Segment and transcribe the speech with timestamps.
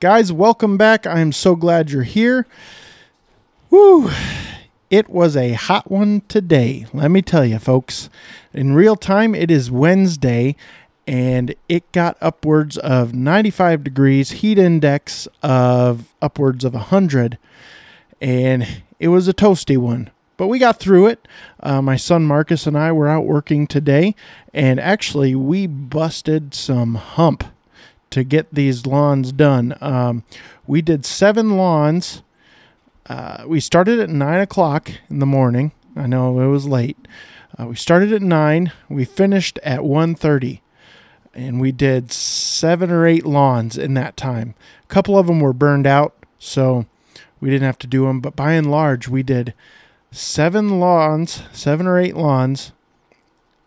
[0.00, 1.08] Guys, welcome back.
[1.08, 2.46] I am so glad you're here.
[3.68, 4.08] Woo!
[4.90, 6.86] It was a hot one today.
[6.92, 8.08] Let me tell you, folks.
[8.52, 10.54] In real time, it is Wednesday,
[11.04, 17.36] and it got upwards of 95 degrees, heat index of upwards of 100,
[18.20, 21.26] and it was a toasty one but we got through it.
[21.58, 24.14] Uh, my son Marcus and I were out working today,
[24.54, 27.42] and actually, we busted some hump
[28.10, 29.76] to get these lawns done.
[29.80, 30.24] Um,
[30.66, 32.22] we did seven lawns.
[33.06, 35.72] Uh, we started at nine o'clock in the morning.
[35.96, 36.98] I know it was late.
[37.58, 38.72] Uh, we started at nine.
[38.88, 40.60] We finished at 1.30
[41.34, 44.54] and we did seven or eight lawns in that time.
[44.82, 46.86] A couple of them were burned out, so
[47.40, 48.20] we didn't have to do them.
[48.20, 49.54] But by and large, we did
[50.10, 52.72] seven lawns, seven or eight lawns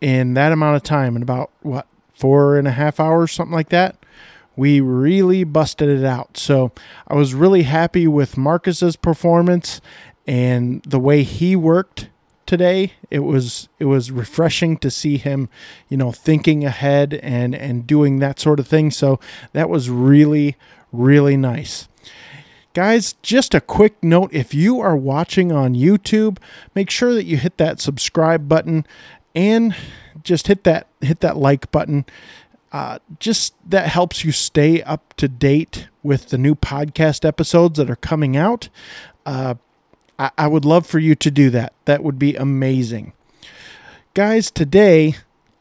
[0.01, 3.69] in that amount of time in about what four and a half hours, something like
[3.69, 3.95] that.
[4.55, 6.37] We really busted it out.
[6.37, 6.71] So
[7.07, 9.81] I was really happy with Marcus's performance
[10.27, 12.09] and the way he worked
[12.45, 12.93] today.
[13.09, 15.47] It was it was refreshing to see him,
[15.87, 18.91] you know, thinking ahead and and doing that sort of thing.
[18.91, 19.19] So
[19.53, 20.57] that was really
[20.91, 21.87] really nice.
[22.73, 26.37] Guys, just a quick note if you are watching on YouTube,
[26.73, 28.85] make sure that you hit that subscribe button
[29.35, 29.75] and
[30.23, 32.05] just hit that hit that like button.
[32.71, 37.89] Uh, just that helps you stay up to date with the new podcast episodes that
[37.89, 38.69] are coming out.
[39.25, 39.55] Uh,
[40.17, 41.73] I, I would love for you to do that.
[41.85, 43.13] That would be amazing.
[44.13, 45.15] Guys, today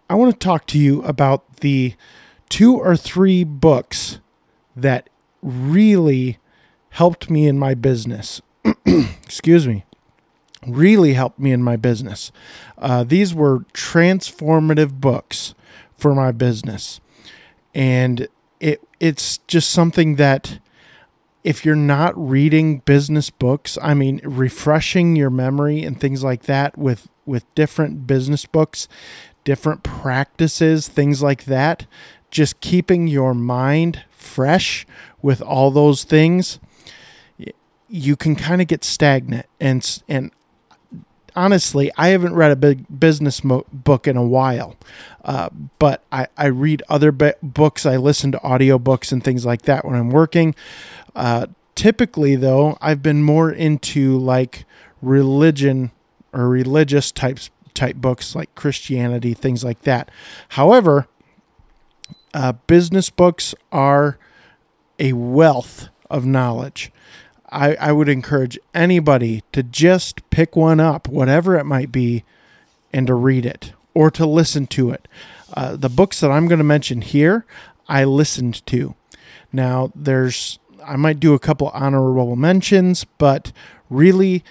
[0.09, 1.95] I want to talk to you about the
[2.49, 4.21] two or three books
[4.77, 5.09] that
[5.43, 6.39] really
[6.91, 8.41] helped me in my business.
[8.87, 9.85] Excuse me.
[10.67, 12.33] Really helped me in my business.
[12.77, 15.55] Uh, these were transformative books
[16.01, 17.01] for my business.
[17.75, 18.29] And
[18.59, 20.59] it it's just something that
[21.43, 26.77] if you're not reading business books, I mean refreshing your memory and things like that
[26.77, 28.89] with with different business books,
[29.45, 31.87] different practices, things like that,
[32.31, 34.87] just keeping your mind fresh
[35.23, 36.59] with all those things
[37.91, 40.31] you can kind of get stagnant and and
[41.37, 44.77] honestly i haven't read a big business mo- book in a while.
[45.25, 47.85] Uh, but I, I read other books.
[47.85, 50.55] I listen to audiobooks and things like that when i'm working.
[51.15, 54.65] Uh, typically though i've been more into like
[55.01, 55.91] religion
[56.33, 60.11] or religious types type books like christianity things like that.
[60.51, 61.07] However
[62.35, 64.19] uh, business books are
[64.99, 66.93] a wealth of knowledge
[67.51, 72.25] I, I would encourage anybody to just pick one up, whatever it might be,
[72.93, 75.09] and to read it or to listen to it.
[75.55, 77.45] Uh, the books that I'm going to mention here,
[77.89, 78.95] I listened to.
[79.53, 83.53] Now, there's, I might do a couple honorable mentions, but
[83.89, 84.45] really,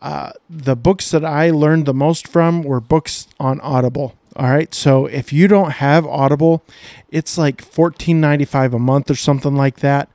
[0.00, 4.14] uh, the books that I learned the most from were books on Audible.
[4.36, 4.72] All right.
[4.74, 6.62] So if you don't have Audible,
[7.10, 10.10] it's like $14.95 a month or something like that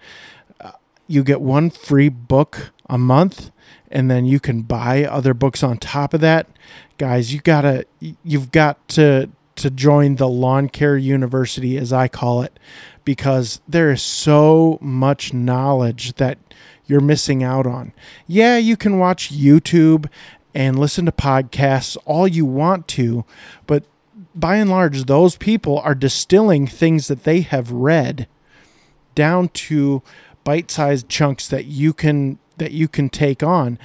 [1.11, 3.51] you get one free book a month
[3.89, 6.47] and then you can buy other books on top of that.
[6.97, 7.85] Guys you gotta
[8.23, 12.57] you've got to to join the lawn care university as i call it
[13.03, 16.37] because there is so much knowledge that
[16.85, 17.91] you're missing out on.
[18.27, 20.07] Yeah you can watch youtube
[20.53, 23.25] and listen to podcasts all you want to
[23.67, 23.83] but
[24.33, 28.27] by and large those people are distilling things that they have read
[29.15, 30.01] down to
[30.43, 33.79] bite-sized chunks that you can that you can take on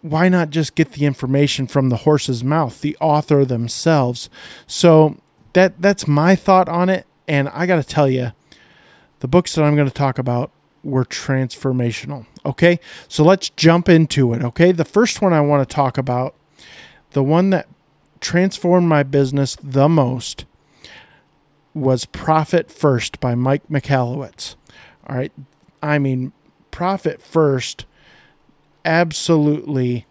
[0.00, 4.30] why not just get the information from the horse's mouth the author themselves?
[4.66, 5.16] So
[5.52, 8.32] that that's my thought on it and i got to tell you
[9.20, 10.50] the books that i'm going to talk about
[10.82, 12.80] were transformational okay?
[13.06, 14.72] So let's jump into it okay?
[14.72, 16.34] The first one i want to talk about
[17.12, 17.68] the one that
[18.20, 20.44] transformed my business the most
[21.74, 24.54] was profit first by mike michalowicz
[25.06, 25.32] all right
[25.82, 26.32] I mean,
[26.70, 27.84] profit first
[28.84, 30.06] absolutely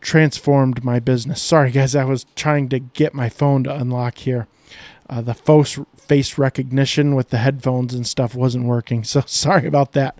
[0.00, 1.40] transformed my business.
[1.40, 4.46] Sorry, guys, I was trying to get my phone to unlock here.
[5.08, 9.04] uh, the face face recognition with the headphones and stuff wasn't working.
[9.04, 10.16] So sorry about that.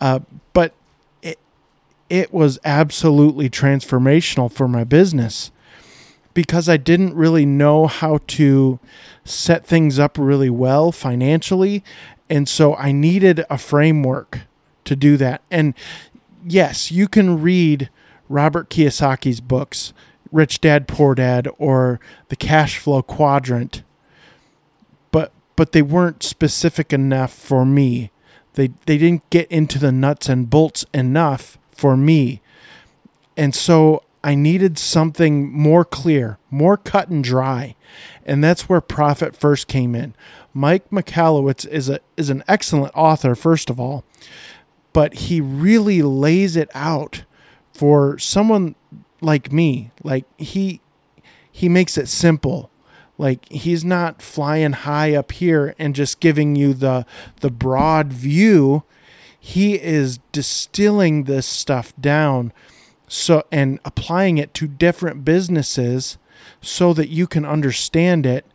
[0.00, 0.20] Uh,
[0.52, 0.74] but
[1.22, 1.38] it
[2.08, 5.50] it was absolutely transformational for my business
[6.34, 8.80] because I didn't really know how to
[9.24, 11.84] set things up really well financially,
[12.32, 14.40] and so I needed a framework
[14.86, 15.42] to do that.
[15.50, 15.74] And
[16.42, 17.90] yes, you can read
[18.26, 19.92] Robert Kiyosaki's books,
[20.30, 22.00] Rich Dad Poor Dad or
[22.30, 23.82] The Cash Flow Quadrant,
[25.10, 28.10] but but they weren't specific enough for me.
[28.54, 32.40] They they didn't get into the nuts and bolts enough for me.
[33.36, 37.74] And so I needed something more clear, more cut and dry.
[38.24, 40.14] And that's where Profit First came in.
[40.54, 44.04] Mike Michalowicz is a is an excellent author, first of all,
[44.92, 47.24] but he really lays it out
[47.72, 48.74] for someone
[49.20, 49.90] like me.
[50.04, 50.80] Like he
[51.50, 52.70] he makes it simple.
[53.18, 57.06] Like he's not flying high up here and just giving you the
[57.40, 58.84] the broad view.
[59.38, 62.52] He is distilling this stuff down
[63.12, 66.16] so and applying it to different businesses
[66.62, 68.46] so that you can understand it.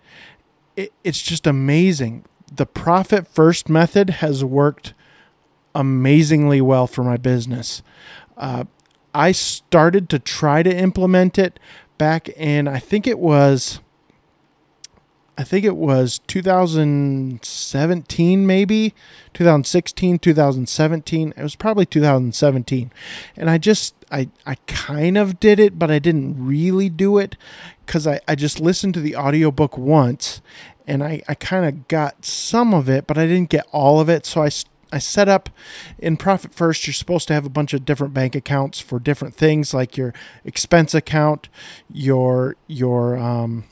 [0.76, 2.26] it it's just amazing.
[2.52, 4.96] The profit first method has worked
[5.76, 7.84] amazingly well for my business.
[8.36, 8.64] Uh,
[9.14, 11.60] I started to try to implement it
[12.00, 13.80] back in, I think it was,
[15.38, 18.96] I think it was 2017, maybe
[19.36, 21.34] 2016, 2017.
[21.38, 22.92] It was probably 2017.
[23.36, 27.36] And I just, I, I kind of did it, but I didn't really do it
[27.86, 30.42] because I, I just listened to the audiobook once
[30.88, 34.10] and I, I kind of got some of it, but I didn't get all of
[34.10, 34.26] it.
[34.26, 34.50] So I
[34.92, 35.50] I set up
[36.00, 39.36] in Profit First, you're supposed to have a bunch of different bank accounts for different
[39.36, 40.14] things, like your
[40.46, 41.50] expense account,
[41.92, 43.66] your your um,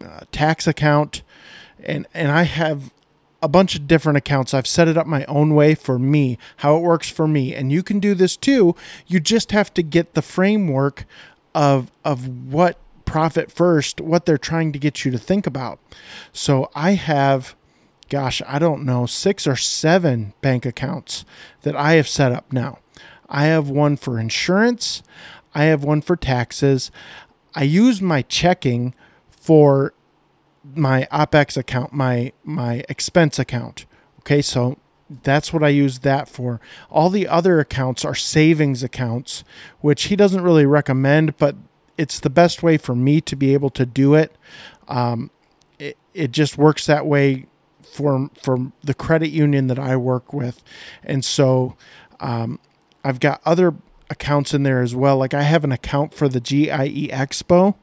[0.00, 1.22] uh, tax account,
[1.82, 2.92] and and I have
[3.42, 4.52] a bunch of different accounts.
[4.52, 7.72] I've set it up my own way for me, how it works for me, and
[7.72, 8.74] you can do this too.
[9.06, 11.04] You just have to get the framework
[11.54, 15.80] of of what Profit First, what they're trying to get you to think about.
[16.32, 17.56] So I have
[18.08, 21.24] gosh, I don't know, six or seven bank accounts
[21.62, 22.80] that I have set up now.
[23.28, 25.02] I have one for insurance,
[25.54, 26.90] I have one for taxes.
[27.54, 28.94] I use my checking
[29.30, 29.94] for
[30.74, 33.86] my OPEX account, my my expense account.
[34.20, 34.78] Okay, so
[35.22, 36.60] that's what I use that for.
[36.90, 39.44] All the other accounts are savings accounts,
[39.80, 41.56] which he doesn't really recommend, but
[41.98, 44.36] it's the best way for me to be able to do it.
[44.88, 45.30] Um,
[45.78, 47.46] it, it just works that way
[47.82, 50.62] for for the credit union that I work with,
[51.02, 51.76] and so
[52.20, 52.60] um,
[53.04, 53.74] I've got other
[54.08, 55.16] accounts in there as well.
[55.16, 57.74] Like I have an account for the GIE Expo,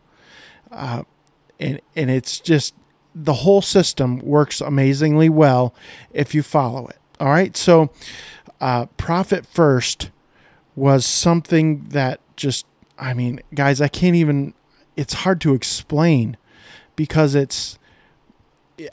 [0.72, 1.04] uh,
[1.60, 2.74] and and it's just
[3.16, 5.74] the whole system works amazingly well
[6.12, 6.98] if you follow it.
[7.20, 7.90] All right, so
[8.62, 10.12] uh, profit first
[10.76, 12.66] was something that just
[12.98, 14.54] I mean, guys, I can't even.
[14.96, 16.38] It's hard to explain
[16.96, 17.78] because it's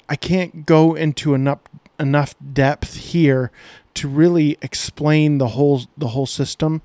[0.08, 1.61] I can't go into enough
[1.99, 3.50] enough depth here
[3.94, 6.82] to really explain the whole the whole system.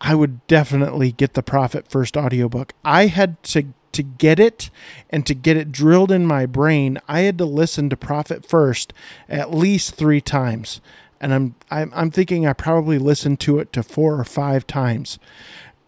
[0.00, 2.74] I would definitely get the Profit First audiobook.
[2.84, 4.70] I had to to get it
[5.10, 8.92] and to get it drilled in my brain, I had to listen to Profit First
[9.28, 10.80] at least 3 times.
[11.20, 15.18] And I'm I'm I'm thinking I probably listened to it to 4 or 5 times.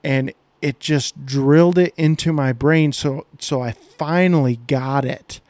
[0.05, 5.41] And it just drilled it into my brain so so I finally got it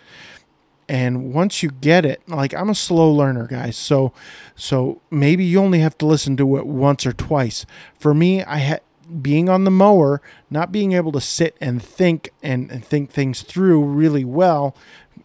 [0.88, 4.12] and once you get it like i'm a slow learner guys so
[4.54, 7.64] so maybe you only have to listen to it once or twice
[7.98, 8.80] for me i had
[9.20, 13.42] being on the mower not being able to sit and think and, and think things
[13.42, 14.76] through really well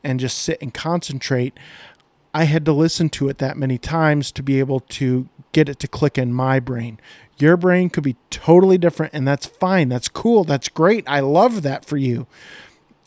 [0.04, 1.58] and just sit and concentrate
[2.34, 5.80] i had to listen to it that many times to be able to get it
[5.80, 7.00] to click in my brain
[7.38, 11.62] your brain could be totally different and that's fine that's cool that's great i love
[11.62, 12.28] that for you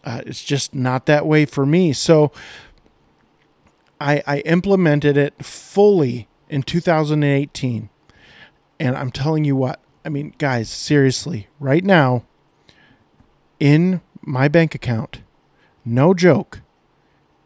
[0.05, 1.93] uh, it's just not that way for me.
[1.93, 2.33] So
[4.01, 7.91] I, I implemented it fully in 2018.
[8.79, 12.25] And I'm telling you what, I mean, guys, seriously, right now,
[13.59, 15.21] in my bank account,
[15.85, 16.63] no joke,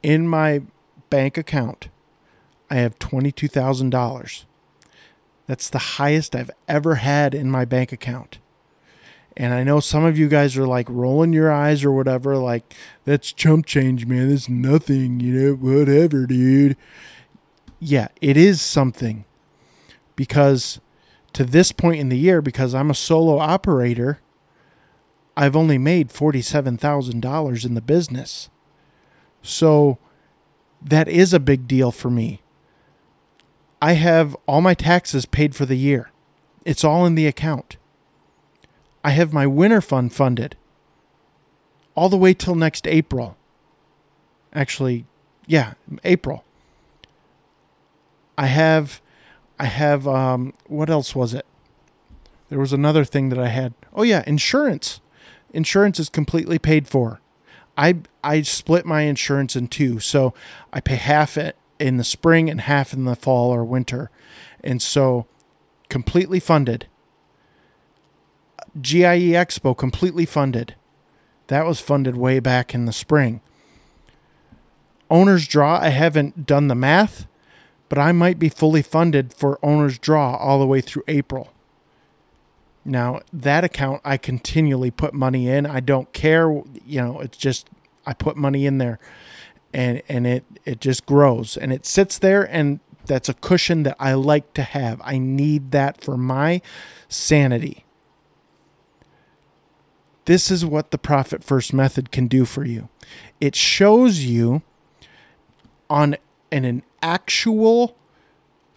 [0.03, 0.63] in my
[1.11, 1.89] bank account,
[2.71, 4.45] I have $22,000.
[5.47, 8.39] That's the highest I've ever had in my bank account.
[9.37, 12.73] And I know some of you guys are like rolling your eyes or whatever, like,
[13.05, 14.31] that's chump change, man.
[14.31, 16.77] That's nothing, you know, whatever, dude.
[17.81, 19.25] Yeah, it is something.
[20.17, 20.79] Because
[21.35, 24.21] to this point in the year, because I'm a solo operator,
[25.37, 28.49] I've only made $47,000 in the business.
[29.43, 29.99] So
[30.81, 32.41] that is a big deal for me.
[33.83, 36.11] I have all my taxes paid for the year.
[36.64, 37.76] It's all in the account.
[39.03, 40.57] I have my winter fund funded
[41.95, 43.37] all the way till next April.
[44.55, 45.05] Actually,
[45.47, 45.75] yeah,
[46.05, 46.45] April.
[48.38, 49.00] I have
[49.59, 51.47] I have um what else was it?
[52.49, 53.75] There was another thing that I had.
[53.93, 55.01] Oh yeah, insurance.
[55.53, 57.21] Insurance is completely paid for.
[57.77, 60.35] I I split my insurance in two, so
[60.73, 64.11] I pay half it in the spring and half in the fall or winter,
[64.63, 65.27] and so
[65.89, 66.87] completely funded.
[68.81, 70.75] GIE Expo completely funded.
[71.49, 73.41] That was funded way back in the spring.
[75.11, 77.27] Owner's Draw, I haven't done the math,
[77.88, 81.53] but I might be fully funded for Owner's Draw all the way through April.
[82.85, 85.67] Now, that account I continually put money in.
[85.67, 86.50] I don't care,
[86.85, 87.69] you know, it's just
[88.07, 88.99] I put money in there
[89.73, 93.97] and and it it just grows and it sits there and that's a cushion that
[93.99, 95.00] I like to have.
[95.05, 96.62] I need that for my
[97.09, 97.85] sanity.
[100.25, 102.88] This is what the profit first method can do for you.
[103.41, 104.62] It shows you
[105.91, 106.17] on
[106.51, 107.97] an, an actual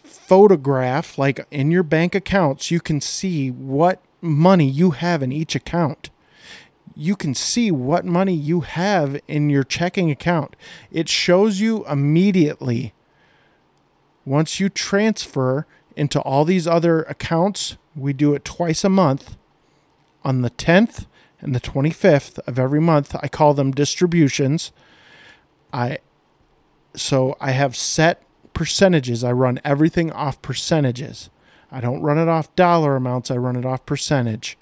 [0.04, 5.56] photograph, like in your bank accounts, you can see what money you have in each
[5.56, 6.10] account.
[6.96, 10.56] You can see what money you have in your checking account.
[10.92, 12.94] It shows you immediately
[14.26, 17.78] once you transfer into all these other accounts.
[17.96, 19.38] We do it twice a month
[20.24, 21.06] on the 10th
[21.40, 23.16] and the 25th of every month.
[23.22, 24.72] I call them distributions.
[25.72, 26.00] I
[26.98, 28.24] so I have set
[28.54, 29.24] percentages.
[29.24, 31.30] I run everything off percentages.
[31.72, 34.58] I don't run it off dollar amounts, I run it off percentage.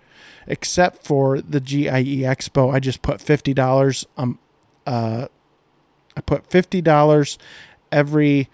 [0.47, 4.39] Except for the GIE Expo, I just put $50 um
[4.85, 5.27] uh
[6.17, 7.37] I put $50
[7.91, 8.49] every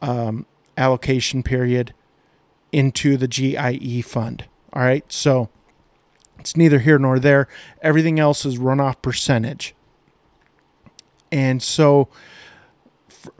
[0.00, 1.94] um, allocation period
[2.70, 4.44] into the GIE fund.
[4.72, 5.10] All right?
[5.12, 5.48] So
[6.38, 7.48] it's neither here nor there.
[7.82, 9.74] Everything else is runoff percentage.
[11.30, 12.08] And so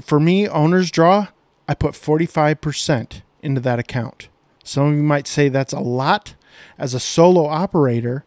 [0.00, 1.28] for me, owner's draw,
[1.68, 4.28] I put 45% into that account.
[4.64, 6.34] Some of you might say that's a lot.
[6.78, 8.24] As a solo operator,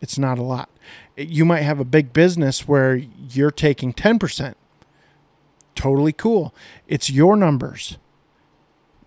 [0.00, 0.68] it's not a lot.
[1.16, 4.54] You might have a big business where you're taking 10%.
[5.74, 6.54] Totally cool.
[6.86, 7.98] It's your numbers.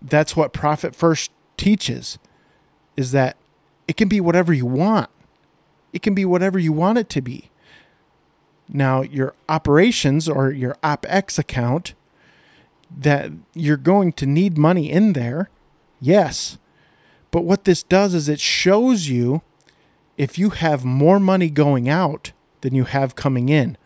[0.02, 2.18] That's what Profit First teaches
[2.96, 3.36] is that
[3.86, 5.08] it can be whatever you want.
[5.92, 7.50] It can be whatever you want it to be.
[8.68, 11.94] Now, your operations or your OpEx account
[12.96, 15.50] that you're going to need money in there.
[16.00, 16.58] Yes.
[17.30, 19.42] But what this does is it shows you
[20.16, 23.76] if you have more money going out than you have coming in.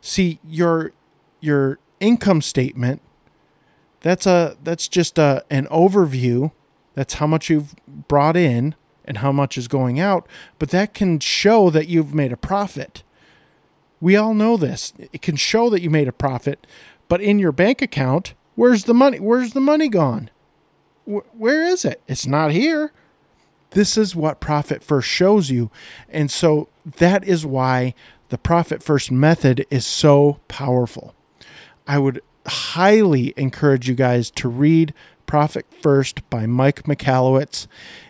[0.00, 0.92] See, your
[1.40, 3.00] your income statement
[4.00, 6.52] that's a that's just a an overview.
[6.94, 8.74] That's how much you've brought in
[9.04, 10.26] and how much is going out,
[10.58, 13.02] but that can show that you've made a profit.
[14.00, 14.92] We all know this.
[15.12, 16.66] It can show that you made a profit,
[17.08, 19.18] but in your bank account, where's the money?
[19.18, 20.30] Where's the money gone?
[21.08, 22.02] where is it?
[22.06, 22.92] It's not here.
[23.70, 25.70] This is what Profit First shows you.
[26.08, 27.94] And so that is why
[28.28, 31.14] the Profit First method is so powerful.
[31.86, 34.94] I would highly encourage you guys to read
[35.26, 37.66] Profit First by Mike Michalowicz.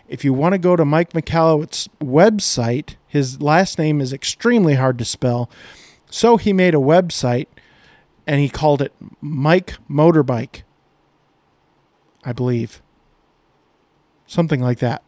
[0.09, 4.97] If you want to go to Mike Michalowicz's website, his last name is extremely hard
[4.97, 5.49] to spell.
[6.09, 7.47] So he made a website
[8.25, 10.63] and he called it Mike Motorbike,
[12.23, 12.81] I believe.
[14.25, 15.03] Something like that.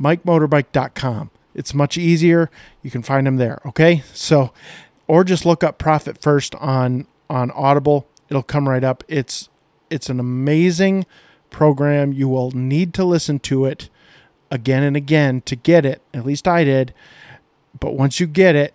[0.00, 1.30] MikeMotorbike.com.
[1.54, 2.50] It's much easier.
[2.82, 3.60] You can find him there.
[3.66, 4.02] Okay.
[4.12, 4.52] So,
[5.06, 8.06] or just look up Profit First on on Audible.
[8.28, 9.04] It'll come right up.
[9.08, 9.48] It's
[9.90, 11.04] it's an amazing
[11.50, 12.12] program.
[12.12, 13.90] You will need to listen to it
[14.52, 16.02] again and again to get it.
[16.14, 16.94] At least I did.
[17.80, 18.74] But once you get it,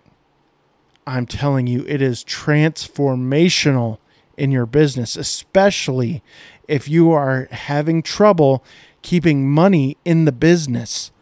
[1.06, 3.98] I'm telling you, it is transformational
[4.36, 6.22] in your business, especially
[6.66, 8.62] if you are having trouble
[9.00, 11.12] keeping money in the business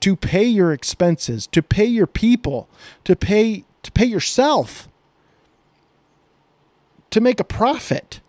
[0.00, 2.68] to pay your expenses, to pay your people,
[3.04, 4.88] to pay to pay yourself,
[7.10, 8.20] to make a profit.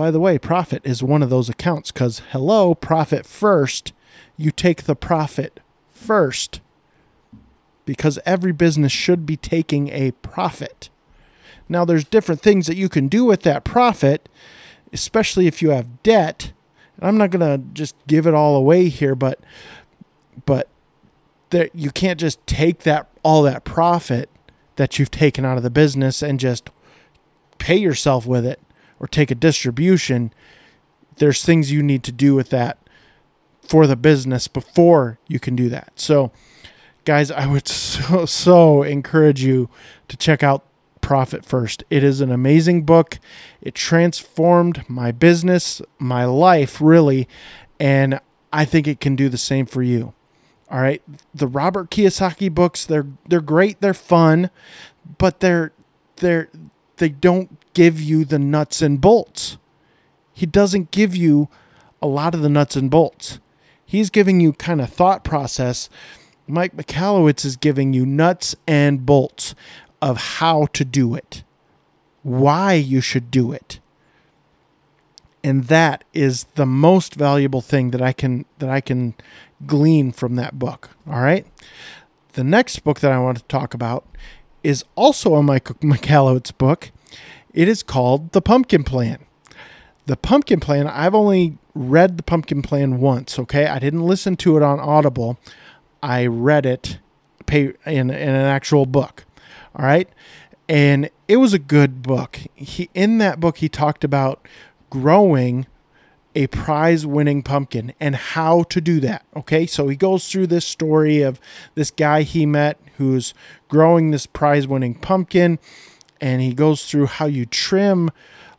[0.00, 3.92] By the way, profit is one of those accounts cuz hello, profit first.
[4.38, 6.62] You take the profit first
[7.84, 10.88] because every business should be taking a profit.
[11.68, 14.30] Now, there's different things that you can do with that profit,
[14.90, 16.54] especially if you have debt.
[16.96, 19.38] And I'm not going to just give it all away here, but
[20.46, 20.66] but
[21.50, 24.30] that you can't just take that all that profit
[24.76, 26.70] that you've taken out of the business and just
[27.58, 28.60] pay yourself with it
[29.00, 30.32] or take a distribution,
[31.16, 32.78] there's things you need to do with that
[33.62, 35.92] for the business before you can do that.
[35.96, 36.30] So,
[37.04, 39.68] guys, I would so, so encourage you
[40.08, 40.64] to check out
[41.00, 41.82] Profit First.
[41.90, 43.18] It is an amazing book.
[43.60, 47.26] It transformed my business, my life, really,
[47.78, 48.20] and
[48.52, 50.14] I think it can do the same for you.
[50.70, 51.02] All right,
[51.34, 54.50] the Robert Kiyosaki books, they're they're great, they're fun,
[55.18, 55.72] but they're
[56.16, 56.48] they're
[56.98, 59.56] they don't give you the nuts and bolts.
[60.34, 61.48] He doesn't give you
[62.02, 63.40] a lot of the nuts and bolts.
[63.86, 65.88] He's giving you kind of thought process.
[66.46, 69.54] Mike Michalowicz is giving you nuts and bolts
[70.02, 71.42] of how to do it,
[72.22, 73.80] why you should do it.
[75.42, 79.14] And that is the most valuable thing that I can that I can
[79.66, 80.90] glean from that book.
[81.08, 81.46] All right.
[82.34, 84.04] The next book that I want to talk about
[84.62, 86.90] is also a Mike Michalowicz book.
[87.52, 89.18] It is called The Pumpkin Plan.
[90.06, 93.66] The Pumpkin Plan, I've only read The Pumpkin Plan once, okay?
[93.66, 95.38] I didn't listen to it on Audible.
[96.02, 96.98] I read it
[97.52, 99.24] in, in an actual book.
[99.74, 100.08] All right.
[100.68, 102.38] And it was a good book.
[102.54, 104.46] He in that book he talked about
[104.88, 105.66] growing
[106.34, 109.24] a prize winning pumpkin and how to do that.
[109.34, 111.40] Okay, so he goes through this story of
[111.74, 113.34] this guy he met who's
[113.68, 115.58] growing this prize winning pumpkin,
[116.20, 118.10] and he goes through how you trim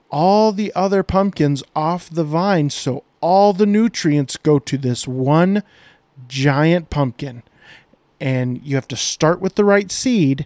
[0.09, 5.63] all the other pumpkins off the vine so all the nutrients go to this one
[6.27, 7.43] giant pumpkin.
[8.19, 10.45] And you have to start with the right seed,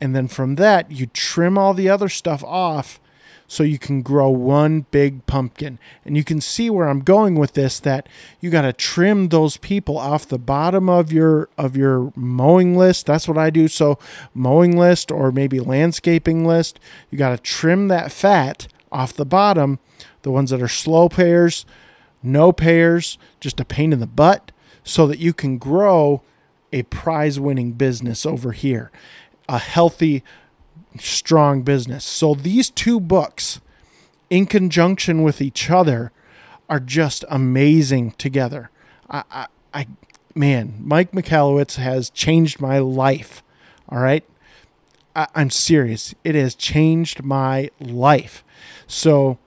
[0.00, 3.00] and then from that, you trim all the other stuff off
[3.50, 5.78] so you can grow one big pumpkin.
[6.04, 8.06] And you can see where I'm going with this that
[8.40, 13.06] you got to trim those people off the bottom of your of your mowing list.
[13.06, 13.66] That's what I do.
[13.66, 13.98] So
[14.34, 16.78] mowing list or maybe landscaping list,
[17.10, 19.78] you got to trim that fat off the bottom,
[20.22, 21.64] the ones that are slow payers,
[22.22, 24.52] no payers, just a pain in the butt
[24.84, 26.22] so that you can grow
[26.70, 28.90] a prize winning business over here.
[29.48, 30.22] A healthy
[30.98, 32.04] strong business.
[32.04, 33.60] So these two books,
[34.30, 36.12] in conjunction with each other,
[36.68, 38.70] are just amazing together.
[39.08, 39.86] I, I, I
[40.34, 43.42] man, Mike Michalowicz has changed my life.
[43.88, 44.24] All right.
[45.16, 46.14] I, I'm serious.
[46.24, 48.44] It has changed my life.
[48.86, 49.38] So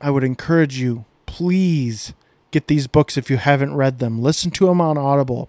[0.00, 2.14] I would encourage you, please
[2.50, 4.22] get these books if you haven't read them.
[4.22, 5.48] Listen to them on Audible.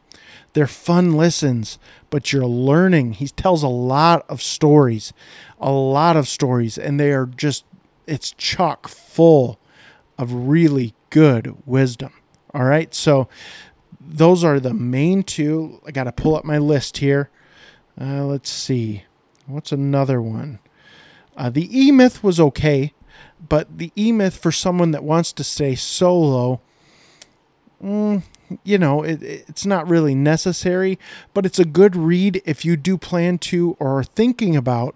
[0.53, 3.13] They're fun listens, but you're learning.
[3.13, 5.11] He tells a lot of stories,
[5.59, 7.65] a lot of stories, and they are just,
[8.05, 9.59] it's chock full
[10.17, 12.13] of really good wisdom.
[12.53, 12.93] All right.
[12.93, 13.27] So
[13.99, 15.81] those are the main two.
[15.85, 17.29] I got to pull up my list here.
[17.99, 19.03] Uh, let's see.
[19.47, 20.59] What's another one?
[21.35, 22.93] Uh, the E Myth was okay,
[23.49, 26.61] but the E Myth for someone that wants to stay solo,
[27.83, 28.23] mm,
[28.63, 30.99] you know, it, it's not really necessary,
[31.33, 34.95] but it's a good read if you do plan to or are thinking about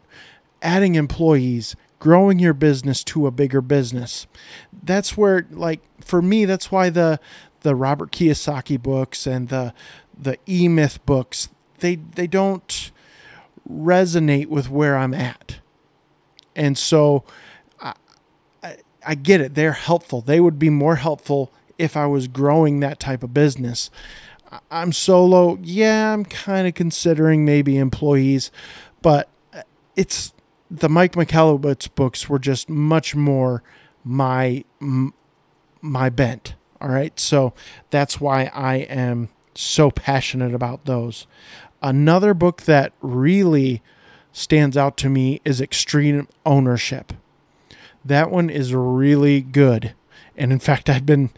[0.62, 4.28] adding employees, growing your business to a bigger business.
[4.84, 7.20] That's where, like, for me, that's why the
[7.62, 9.74] the Robert Kiyosaki books and the
[10.18, 12.92] the E Myth books they they don't
[13.70, 15.60] resonate with where I'm at,
[16.56, 17.24] and so.
[17.80, 17.94] I,
[18.64, 19.56] I, I get it.
[19.56, 20.22] They're helpful.
[20.22, 23.90] They would be more helpful if I was growing that type of business.
[24.72, 25.60] I'm solo.
[25.62, 28.52] Yeah, I'm kind of considering maybe employees,
[29.02, 29.64] but uh,
[29.96, 30.34] it's
[30.72, 33.64] the Mike Michalowicz books were just much more
[34.04, 34.64] my
[35.82, 36.56] my bent.
[36.80, 37.54] All right, so
[37.90, 41.26] that's why I am so passionate about those.
[41.82, 43.82] Another book that really
[44.32, 47.14] stands out to me is Extreme Ownership.
[48.06, 49.94] That one is really good.
[50.38, 51.32] And in fact, I've been,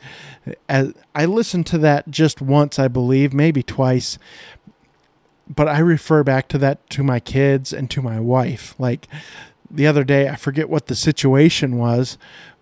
[0.67, 4.19] I listened to that just once, I believe, maybe twice.
[5.47, 8.75] But I refer back to that to my kids and to my wife.
[8.77, 9.07] Like
[9.71, 12.17] the other day, I forget what the situation was,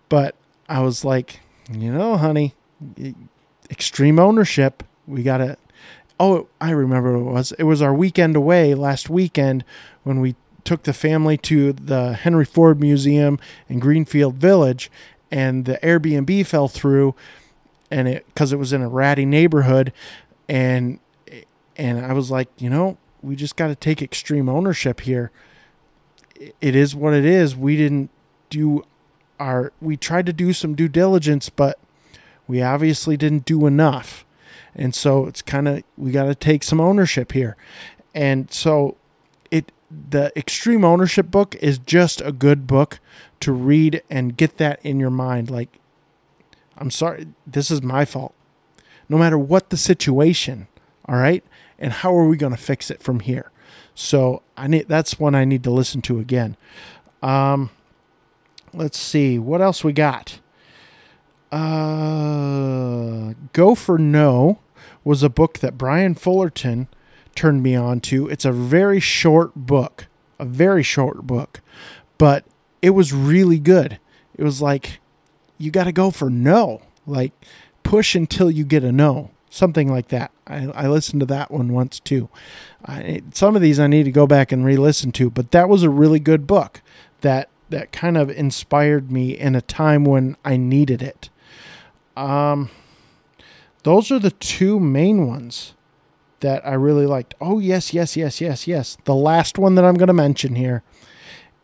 [0.08, 0.34] but
[0.68, 2.54] I was like, you know, honey,
[3.70, 4.82] extreme ownership.
[5.06, 5.56] We got to.
[6.20, 7.52] Oh, I remember it was.
[7.52, 9.64] It was our weekend away last weekend
[10.02, 14.90] when we took the family to the Henry Ford Museum in Greenfield Village
[15.30, 17.14] and the Airbnb fell through
[17.90, 19.92] and it cuz it was in a ratty neighborhood
[20.48, 20.98] and
[21.76, 25.30] and I was like, you know, we just got to take extreme ownership here.
[26.60, 27.56] It is what it is.
[27.56, 28.10] We didn't
[28.50, 28.84] do
[29.38, 31.78] our we tried to do some due diligence, but
[32.46, 34.24] we obviously didn't do enough.
[34.74, 37.56] And so it's kind of we got to take some ownership here.
[38.14, 38.96] And so
[39.50, 43.00] it the extreme ownership book is just a good book
[43.40, 45.78] to read and get that in your mind like
[46.76, 48.34] i'm sorry this is my fault.
[49.08, 50.68] No matter what the situation
[51.06, 51.42] all right?
[51.78, 53.50] And how are we going to fix it from here?
[53.94, 56.56] So i need that's one i need to listen to again.
[57.22, 57.70] Um
[58.72, 60.40] let's see what else we got?
[61.50, 64.58] Uh go for no
[65.04, 66.88] was a book that brian fullerton
[67.38, 68.28] turned me on to.
[68.28, 70.08] It's a very short book,
[70.40, 71.60] a very short book,
[72.18, 72.44] but
[72.82, 73.98] it was really good.
[74.36, 75.00] It was like,
[75.58, 77.32] you got to go for no, like
[77.82, 80.30] push until you get a no, something like that.
[80.46, 82.28] I, I listened to that one once too.
[82.84, 85.68] I, some of these I need to go back and re listen to, but that
[85.68, 86.80] was a really good book
[87.22, 91.30] that, that kind of inspired me in a time when I needed it.
[92.16, 92.70] Um,
[93.82, 95.74] those are the two main ones
[96.40, 97.34] that I really liked.
[97.40, 98.96] Oh, yes, yes, yes, yes, yes.
[99.04, 100.82] The last one that I'm going to mention here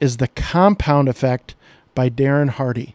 [0.05, 1.55] is The Compound Effect
[1.95, 2.95] by Darren Hardy.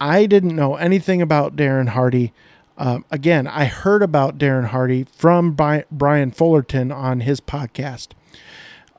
[0.00, 2.32] I didn't know anything about Darren Hardy.
[2.78, 5.52] Um, again, I heard about Darren Hardy from
[5.90, 8.10] Brian Fullerton on his podcast.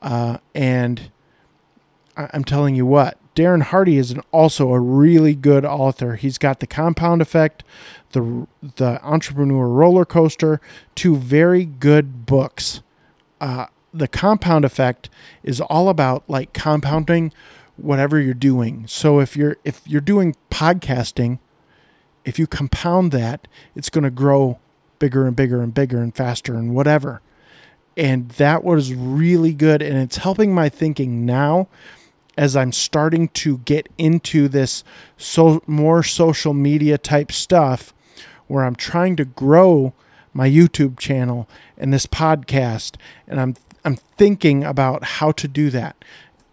[0.02, 1.10] Uh, and
[2.14, 6.16] I- I'm telling you what, Darren Hardy is an, also a really good author.
[6.16, 7.64] He's got the compound effect,
[8.12, 10.60] the the entrepreneur roller coaster,
[10.94, 12.82] two very good books.
[13.40, 15.08] Uh, the compound effect
[15.42, 17.32] is all about like compounding
[17.76, 18.86] whatever you're doing.
[18.86, 21.38] So if you're if you're doing podcasting,
[22.24, 24.58] if you compound that, it's going to grow
[24.98, 27.20] bigger and bigger and bigger and faster and whatever.
[27.96, 31.68] And that was really good and it's helping my thinking now
[32.36, 34.84] as I'm starting to get into this
[35.16, 37.92] so more social media type stuff
[38.46, 39.92] where I'm trying to grow
[40.32, 42.94] my YouTube channel and this podcast
[43.26, 43.56] and I'm
[43.88, 45.96] I'm thinking about how to do that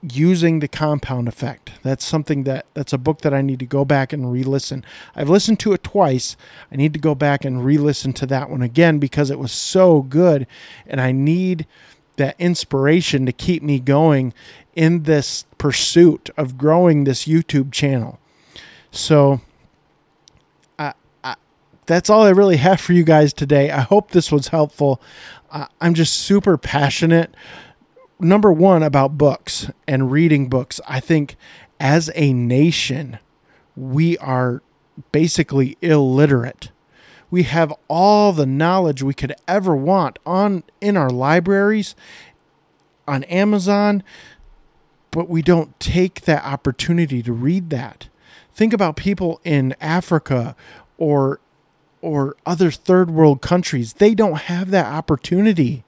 [0.01, 1.73] using the compound effect.
[1.83, 4.85] That's something that that's a book that I need to go back and re-listen.
[5.17, 6.37] I've listened to it twice.
[6.71, 10.03] I need to go back and re-listen to that one again because it was so
[10.03, 10.47] good
[10.87, 11.67] and I need
[12.15, 14.33] that inspiration to keep me going
[14.73, 18.17] in this pursuit of growing this YouTube channel.
[18.91, 19.41] So
[21.85, 23.71] that's all I really have for you guys today.
[23.71, 25.01] I hope this was helpful.
[25.79, 27.33] I'm just super passionate.
[28.19, 30.81] Number one, about books and reading books.
[30.87, 31.35] I think
[31.79, 33.19] as a nation,
[33.75, 34.61] we are
[35.11, 36.71] basically illiterate.
[37.29, 41.95] We have all the knowledge we could ever want on in our libraries,
[43.07, 44.03] on Amazon,
[45.11, 48.09] but we don't take that opportunity to read that.
[48.53, 50.55] Think about people in Africa
[50.97, 51.39] or
[52.05, 53.93] or other third world countries.
[53.93, 55.83] They don't have that opportunity.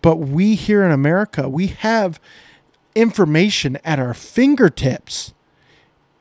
[0.00, 2.20] But we here in America, we have
[2.94, 5.34] information at our fingertips.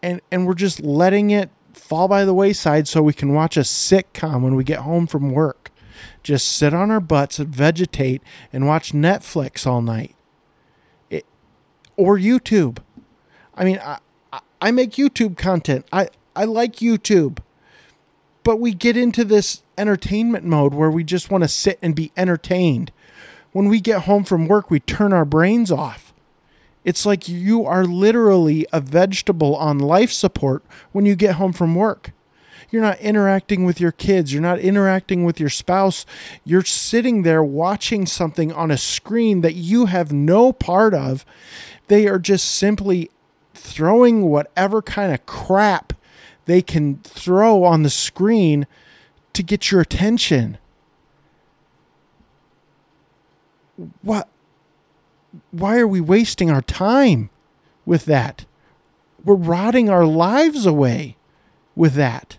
[0.02, 3.62] And and we're just letting it fall by the wayside so we can watch a
[3.62, 5.72] sitcom when we get home from work.
[6.24, 10.16] Just sit on our butts and vegetate and watch Netflix all night.
[11.12, 11.28] It,
[11.96, 12.80] or YouTube.
[13.54, 14.00] I mean, I,
[14.60, 15.86] I make YouTube content.
[15.94, 17.38] I, I like YouTube
[18.44, 22.12] but we get into this entertainment mode where we just want to sit and be
[22.18, 22.92] entertained.
[23.52, 26.14] When we get home from work, we turn our brains off.
[26.84, 31.76] It's like you are literally a vegetable on life support when you get home from
[31.76, 32.12] work.
[32.72, 34.32] You're not interacting with your kids.
[34.32, 36.06] You're not interacting with your spouse.
[36.46, 41.26] You're sitting there watching something on a screen that you have no part of.
[41.88, 43.12] They are just simply
[43.54, 45.94] throwing whatever kind of crap
[46.52, 48.68] they can throw on the screen
[49.32, 50.58] to get your attention.
[54.02, 54.28] What?
[55.52, 57.30] Why are we wasting our time
[57.86, 58.46] with that?
[59.24, 61.16] We're rotting our lives away
[61.74, 62.38] with that.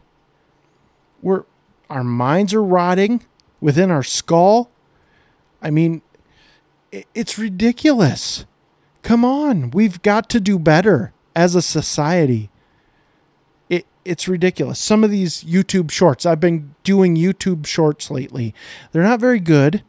[1.22, 1.44] We're
[1.88, 3.25] our minds are rotting
[3.61, 4.70] within our skull.
[5.62, 6.03] I mean,
[6.90, 8.44] it's ridiculous.
[9.03, 12.51] Come on, we've got to do better as a society
[14.04, 14.78] it's ridiculous.
[14.78, 18.54] Some of these YouTube shorts, I've been doing YouTube shorts lately.
[18.90, 19.82] They're not very good,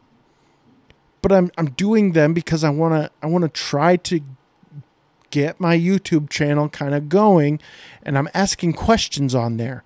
[1.22, 4.22] but I'm I'm doing them because I want to I want to try to
[5.32, 7.60] get my YouTube channel kind of going
[8.04, 9.84] and I'm asking questions on there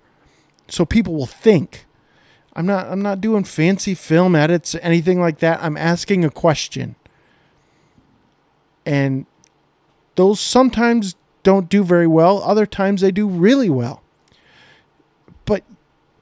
[0.68, 1.86] so people will think.
[2.54, 5.62] I'm not I'm not doing fancy film edits anything like that.
[5.62, 6.96] I'm asking a question.
[8.84, 9.26] And
[10.16, 14.02] those sometimes don't do very well, other times they do really well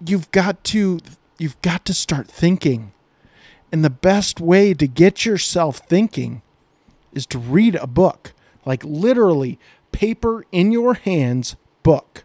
[0.05, 1.01] you've got to
[1.39, 2.93] you've got to start thinking.
[3.73, 6.43] And the best way to get yourself thinking
[7.13, 8.33] is to read a book,
[8.65, 9.59] like literally
[9.93, 12.25] paper in your hands book.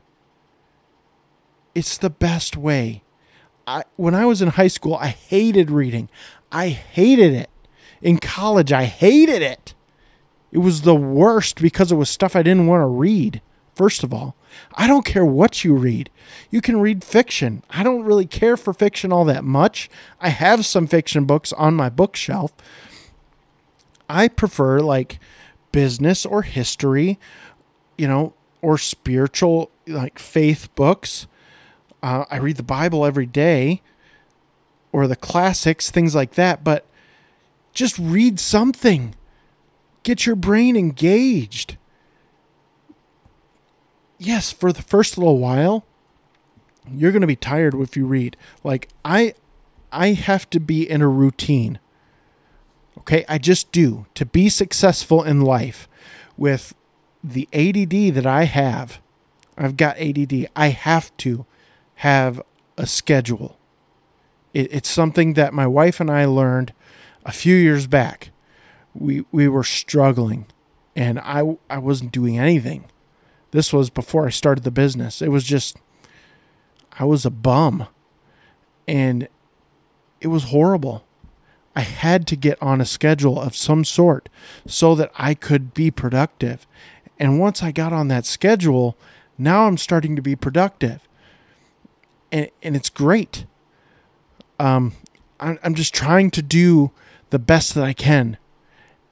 [1.74, 3.04] It's the best way.
[3.66, 6.10] I, when I was in high school, I hated reading.
[6.52, 7.50] I hated it.
[8.02, 9.74] In college, I hated it.
[10.52, 13.42] It was the worst because it was stuff I didn't want to read,
[13.82, 14.36] first of all.
[14.76, 16.12] I don't care what you read.
[16.52, 17.64] You can read fiction.
[17.72, 19.90] I don't really care for fiction all that much.
[20.20, 22.54] I have some fiction books on my bookshelf.
[24.08, 25.20] I prefer like
[25.72, 27.18] business or history,
[27.98, 31.26] you know, or spiritual, like faith books.
[32.04, 33.82] Uh, I read the Bible every day
[34.92, 36.64] or the classics, things like that.
[36.64, 36.86] But
[37.74, 39.16] just read something,
[40.04, 41.78] get your brain engaged.
[44.24, 45.84] Yes, for the first little while,
[46.88, 48.38] you're going to be tired if you read.
[48.64, 49.34] Like I
[49.92, 51.80] I have to be in a routine.
[53.00, 53.26] Okay?
[53.28, 55.90] I just do to be successful in life
[56.38, 56.76] with
[57.24, 59.02] the ADD that I have.
[59.58, 60.50] I've got ADD.
[60.56, 61.48] I have to
[61.96, 62.44] have
[62.78, 63.58] a schedule.
[64.54, 66.74] It, it's something that my wife and I learned
[67.26, 68.30] a few years back.
[68.94, 70.46] We we were struggling,
[70.96, 72.86] and I I wasn't doing anything.
[73.52, 75.22] This was before I started the business.
[75.22, 75.78] It was just
[77.00, 77.88] I was a bum,
[78.88, 79.28] and
[80.20, 81.06] it was horrible.
[81.76, 84.28] I had to get on a schedule of some sort
[84.66, 86.68] so that I could be productive.
[87.18, 88.98] And once I got on that schedule,
[89.38, 91.08] now I'm starting to be productive.
[92.32, 93.46] And, and it's great.
[94.60, 94.94] Um,
[95.40, 96.92] I'm, I'm just trying to do
[97.30, 98.38] the best that I can.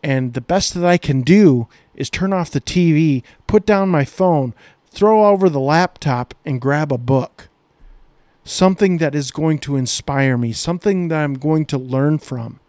[0.01, 4.05] And the best that I can do is turn off the TV, put down my
[4.05, 4.53] phone,
[4.89, 7.49] throw over the laptop, and grab a book
[8.49, 12.59] something that is going to inspire me, something that I'm going to learn from,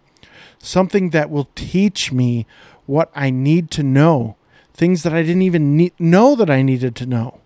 [0.59, 2.47] something that will teach me
[2.87, 4.37] what I need to know,
[4.75, 7.41] things that I didn't even need, know that I needed to know.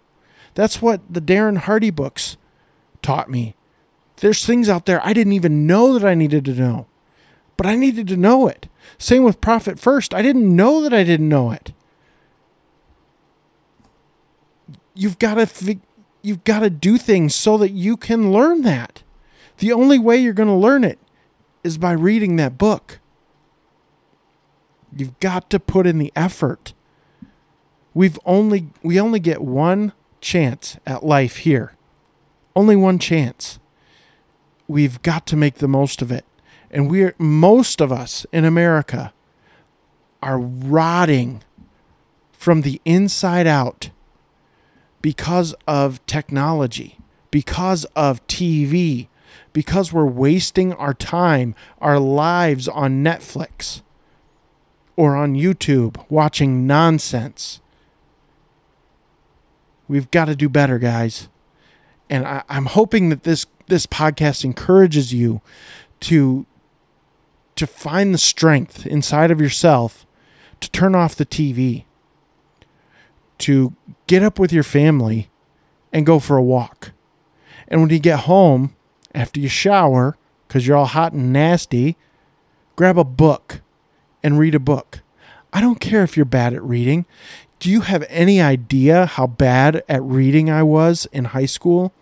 [0.55, 2.37] That's what the Darren Hardy books
[3.03, 3.55] taught me.
[4.17, 6.87] There's things out there I didn't even know that I needed to know,
[7.57, 8.69] but I needed to know it.
[8.99, 10.15] Same with Profit First.
[10.15, 11.73] I didn't know that I didn't know it.
[14.95, 15.79] You've got to
[16.23, 19.03] you've got to do things so that you can learn that.
[19.59, 20.99] The only way you're going to learn it
[21.63, 23.01] is by reading that book.
[24.97, 26.73] You've got to put in the effort.
[27.93, 31.77] We've only we only get one chance at life here.
[32.57, 33.59] Only one chance.
[34.69, 36.25] We've got to make the most of it.
[36.75, 39.15] And we're most of us in America
[40.21, 41.45] are rotting
[42.33, 43.91] from the inside out
[45.01, 46.99] because of technology,
[47.31, 49.07] because of TV,
[49.53, 53.83] because we're wasting our time, our lives on Netflix
[54.97, 57.61] or on YouTube watching nonsense.
[59.87, 61.29] We've got to do better, guys.
[62.11, 65.41] And I, am hoping that this this podcast encourages you
[66.01, 66.47] to
[67.57, 70.07] to find the strength inside of yourself
[70.61, 71.85] to turn off the TV
[73.39, 73.75] to
[74.07, 75.31] get up with your family
[75.93, 76.93] and go for a walk.
[77.69, 78.75] And when you get home,
[79.15, 81.97] after you shower, because you're all hot and nasty,
[82.77, 83.61] grab a book
[84.23, 85.01] and read a book.
[85.53, 87.07] I don't care if you're bad at reading.
[87.61, 91.93] Do you have any idea how bad at reading I was in high school?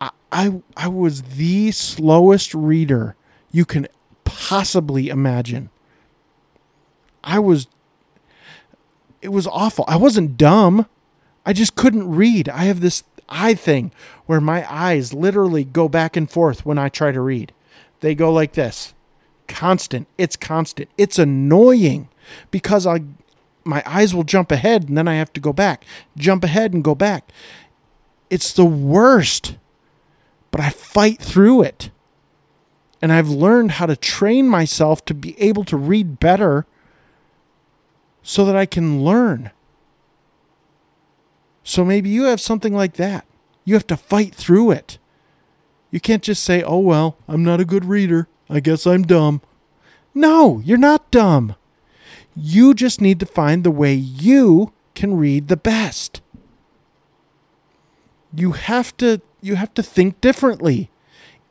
[0.00, 3.16] I, I, I was the slowest reader
[3.50, 3.86] you can
[4.34, 5.70] possibly imagine.
[7.22, 7.66] I was
[9.22, 9.86] it was awful.
[9.88, 10.86] I wasn't dumb.
[11.46, 12.48] I just couldn't read.
[12.50, 13.90] I have this eye thing
[14.26, 17.52] where my eyes literally go back and forth when I try to read.
[18.00, 18.92] They go like this.
[19.48, 20.08] Constant.
[20.18, 20.90] It's constant.
[20.98, 22.08] It's annoying
[22.50, 23.00] because I
[23.64, 25.86] my eyes will jump ahead and then I have to go back.
[26.18, 27.30] Jump ahead and go back.
[28.28, 29.56] It's the worst.
[30.50, 31.90] But I fight through it.
[33.04, 36.64] And I've learned how to train myself to be able to read better
[38.22, 39.50] so that I can learn.
[41.62, 43.26] So maybe you have something like that.
[43.66, 44.96] You have to fight through it.
[45.90, 48.26] You can't just say, oh, well, I'm not a good reader.
[48.48, 49.42] I guess I'm dumb.
[50.14, 51.56] No, you're not dumb.
[52.34, 56.22] You just need to find the way you can read the best.
[58.34, 60.88] You have to you have to think differently.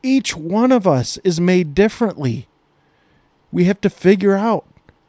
[0.04, 2.46] Each one of us is made differently.
[3.50, 4.66] We have to figure out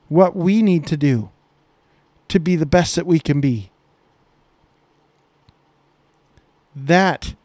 [0.08, 1.32] what we need to do
[2.30, 3.72] to be the best that we can be.
[6.74, 7.36] That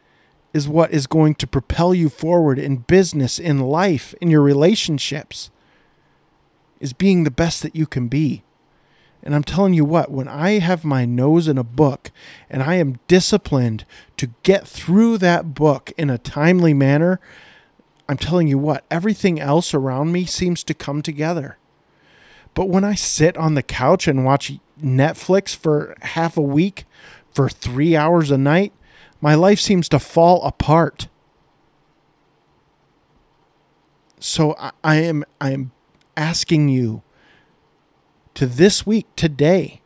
[0.53, 5.51] is what is going to propel you forward in business, in life, in your relationships.
[6.79, 8.45] is being the best that you can be.
[9.23, 12.11] And I'm telling you what, when I have my nose in a book
[12.49, 13.85] and I am disciplined
[14.17, 17.21] to get through that book in a timely manner,
[18.09, 21.59] I'm telling you what, everything else around me seems to come together.
[22.55, 24.53] But when I sit on the couch and watch
[24.83, 26.85] Netflix for half a week,
[27.33, 28.73] for three hours a night,
[29.21, 31.09] my life seems to fall apart.
[34.19, 35.73] So I, I am I am
[36.17, 37.03] asking you
[38.41, 39.83] to this week, today,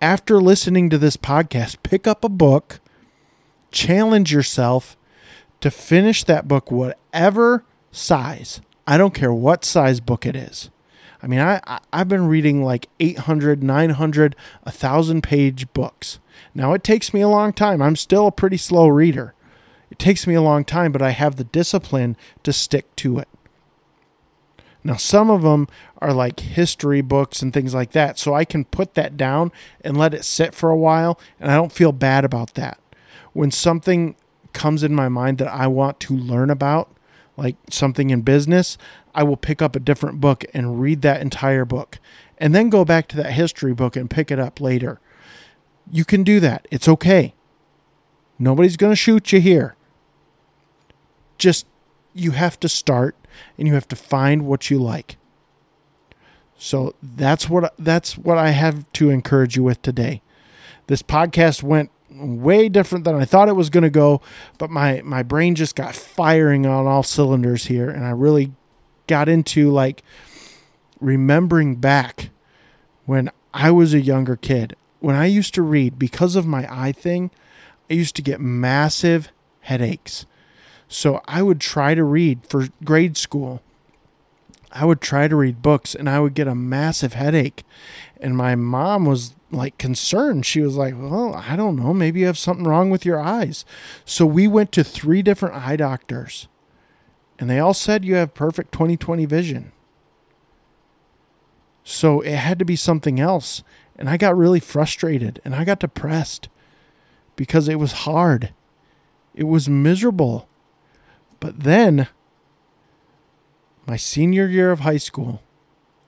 [0.00, 2.78] after listening to this podcast, pick up a book,
[3.72, 4.96] challenge yourself
[5.60, 8.60] to finish that book, whatever size.
[8.86, 10.70] I don't care what size book it is.
[11.20, 16.20] I mean, I, I have been reading like 800, 900, 1000 page books.
[16.54, 17.82] Now it takes me a long time.
[17.82, 19.34] I'm still a pretty slow reader.
[19.90, 23.26] It takes me a long time, but I have the discipline to stick to it.
[24.84, 25.66] Now, some of them
[25.98, 28.18] are like history books and things like that.
[28.18, 31.56] So I can put that down and let it sit for a while, and I
[31.56, 32.78] don't feel bad about that.
[33.32, 34.14] When something
[34.52, 36.90] comes in my mind that I want to learn about,
[37.36, 38.78] like something in business,
[39.14, 41.98] I will pick up a different book and read that entire book
[42.38, 45.00] and then go back to that history book and pick it up later.
[45.90, 46.68] You can do that.
[46.70, 47.34] It's okay.
[48.38, 49.76] Nobody's going to shoot you here.
[51.38, 51.66] Just
[52.14, 53.16] you have to start
[53.58, 55.16] and you have to find what you like.
[56.56, 60.22] So that's what that's what I have to encourage you with today.
[60.86, 64.20] This podcast went way different than I thought it was going to go,
[64.58, 68.52] but my my brain just got firing on all cylinders here and I really
[69.06, 70.02] got into like
[71.00, 72.30] remembering back
[73.04, 74.76] when I was a younger kid.
[75.00, 77.30] When I used to read because of my eye thing,
[77.90, 80.24] I used to get massive headaches.
[80.94, 83.60] So I would try to read for grade school.
[84.70, 87.64] I would try to read books and I would get a massive headache.
[88.20, 90.46] And my mom was like concerned.
[90.46, 91.92] She was like, Well, I don't know.
[91.92, 93.64] Maybe you have something wrong with your eyes.
[94.04, 96.46] So we went to three different eye doctors
[97.40, 99.72] and they all said you have perfect 2020 vision.
[101.82, 103.64] So it had to be something else.
[103.96, 106.48] And I got really frustrated and I got depressed
[107.34, 108.52] because it was hard.
[109.34, 110.46] It was miserable.
[111.44, 112.08] But then,
[113.86, 115.42] my senior year of high school,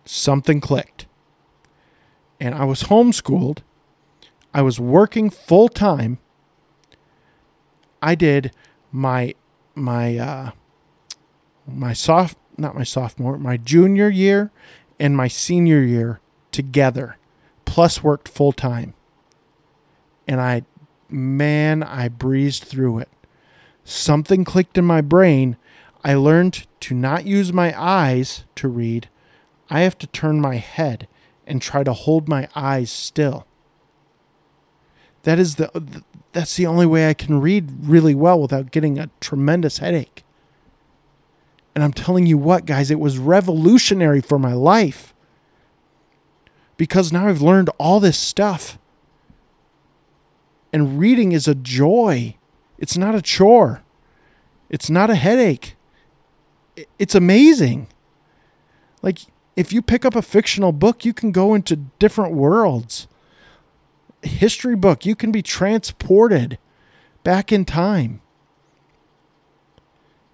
[0.07, 1.05] something clicked.
[2.40, 3.59] And I was homeschooled.
[4.55, 6.20] I was working full time.
[8.01, 8.51] I did
[8.90, 9.35] my
[9.75, 10.51] my uh
[11.66, 14.51] my soft not my sophomore, my junior year
[14.99, 16.18] and my senior year
[16.51, 17.18] together,
[17.66, 18.94] plus worked full time.
[20.27, 20.62] And I
[21.11, 23.11] man, I breezed through it
[23.87, 25.57] something clicked in my brain.
[26.05, 29.09] I learned to not use my eyes to read.
[29.70, 31.09] I have to turn my head
[31.46, 33.46] and try to hold my eyes still.
[35.22, 39.11] That is the that's the only way I can read really well without getting a
[39.20, 40.22] tremendous headache.
[41.75, 45.14] And I'm telling you what, guys, it was revolutionary for my life.
[46.77, 48.79] Because now I've learned all this stuff.
[50.72, 52.36] And reading is a joy.
[52.79, 53.83] It's not a chore.
[54.69, 55.77] It's not a headache.
[56.99, 57.89] It's amazing.
[59.03, 59.21] Like,
[59.55, 63.09] if you pick up a fictional book, you can go into different worlds.
[64.23, 66.59] History book, you can be transported
[67.23, 68.21] back in time.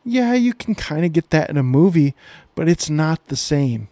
[0.04, 2.14] Yeah, you can kind of get that in a movie,
[2.54, 3.88] but it's not the same.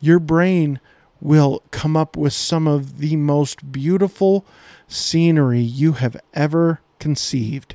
[0.00, 0.80] Your brain
[1.20, 4.44] will come up with some of the most beautiful
[4.88, 7.74] scenery you have ever conceived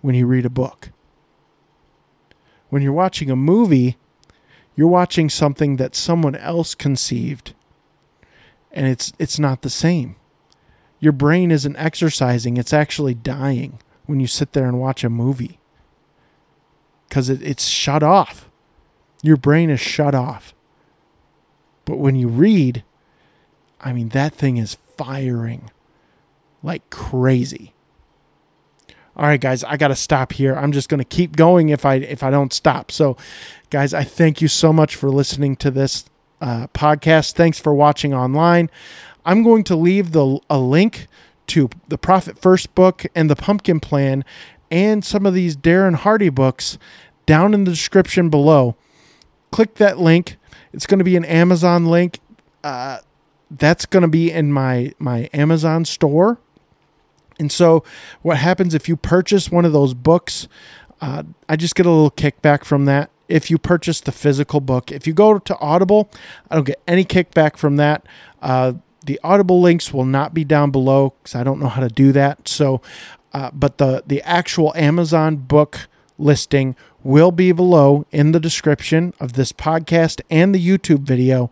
[0.00, 0.90] when you read a book.
[2.68, 3.96] When you're watching a movie,
[4.74, 7.54] you're watching something that someone else conceived.
[8.72, 10.16] And it's it's not the same.
[10.98, 15.58] Your brain isn't exercising, it's actually dying when you sit there and watch a movie.
[17.10, 18.50] Cuz it, it's shut off.
[19.22, 20.54] Your brain is shut off.
[21.84, 22.84] But when you read,
[23.80, 25.70] I mean that thing is firing
[26.62, 27.72] like crazy.
[29.16, 30.54] All right, guys, I got to stop here.
[30.54, 32.90] I'm just to keep going if I if I don't stop.
[32.90, 33.16] So,
[33.70, 36.04] guys, I thank you so much for listening to this
[36.42, 37.32] uh, podcast.
[37.32, 38.70] Thanks for watching online.
[39.24, 41.06] I'm going to leave the a link
[41.48, 44.22] to the Profit First book and the Pumpkin Plan
[44.70, 46.76] and some of these Darren Hardy books
[47.24, 48.76] down in the description below.
[49.50, 50.36] Click that link.
[50.74, 52.20] It's going to be an Amazon link.
[52.62, 52.98] Uh,
[53.50, 56.38] that's going to be in my my Amazon store
[57.38, 57.84] and so,
[58.22, 60.48] what happens if you purchase one of those books?
[61.00, 63.10] Uh, I just get a little kickback from that.
[63.28, 64.92] if you purchase the physical book.
[64.92, 66.08] If you go to Audible,
[66.48, 68.06] I don't get any kickback from that.
[68.40, 68.74] Uh,
[69.04, 72.12] the Audible links will not be down below because I don't know how to do
[72.12, 72.48] that.
[72.48, 72.80] So,
[73.32, 79.34] uh, but the the actual Amazon book listing will be below in the description of
[79.34, 81.50] this podcast and the YouTube video,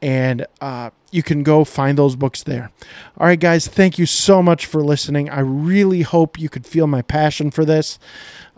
[0.00, 2.70] and uh, you can go find those books there.
[3.16, 5.30] All right, guys, thank you so much for listening.
[5.30, 7.98] I really hope you could feel my passion for this.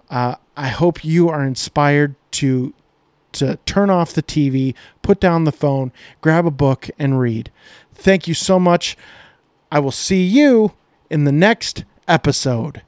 [0.09, 2.74] Uh, I hope you are inspired to
[3.32, 7.53] to turn off the TV, put down the phone, grab a book, and read.
[7.94, 8.96] Thank you so much.
[9.70, 10.72] I will see you
[11.09, 12.82] in the next episode.